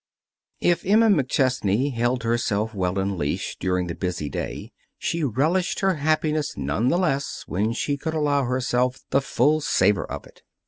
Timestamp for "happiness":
5.97-6.57